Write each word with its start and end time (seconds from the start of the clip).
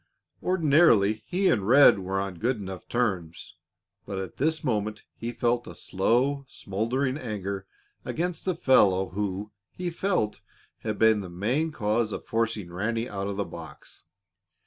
Ordinarily, 0.41 1.21
he 1.27 1.47
and 1.47 1.67
Red 1.67 1.99
were 1.99 2.19
on 2.19 2.39
good 2.39 2.57
enough 2.57 2.87
terms, 2.87 3.53
but 4.07 4.17
at 4.17 4.37
this 4.37 4.63
moment 4.63 5.03
he 5.15 5.31
felt 5.31 5.67
a 5.67 5.75
slow, 5.75 6.43
smoldering 6.49 7.19
anger 7.19 7.67
against 8.03 8.43
the 8.43 8.55
fellow 8.55 9.09
who, 9.09 9.51
he 9.69 9.91
felt, 9.91 10.41
had 10.79 10.97
been 10.97 11.21
the 11.21 11.29
main 11.29 11.71
cause 11.71 12.11
of 12.13 12.25
forcing 12.25 12.73
Ranny 12.73 13.07
out 13.07 13.27
of 13.27 13.37
the 13.37 13.45
box. 13.45 14.03